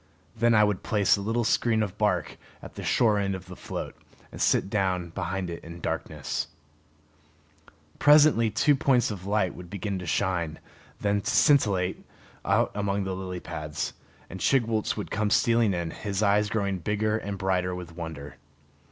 [0.35, 3.55] Then I would place a little screen of bark at the shore end of the
[3.55, 3.95] float,
[4.31, 6.47] and sit down behind it in darkness.
[6.47, 10.57] [Illustration: Chigwooltz] Presently two points of light would begin to shine,
[11.01, 12.03] then to scintillate,
[12.43, 13.93] out among the lily pads,
[14.27, 18.37] and Chigwooltz would come stealing in, his eyes growing bigger and brighter with wonder.